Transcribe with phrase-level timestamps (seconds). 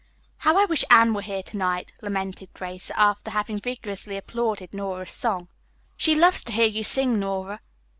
[0.37, 5.11] "How I wish Anne were here to night," lamented Grace, after having vigorously applauded Nora's
[5.11, 5.47] song.
[5.95, 7.61] "She loves to hear you sing, Nora."